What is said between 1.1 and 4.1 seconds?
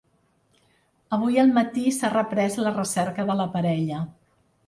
Avui al matí s’ha reprès la recerca de la parella.